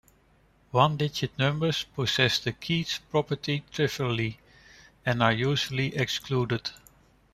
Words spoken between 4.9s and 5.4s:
and are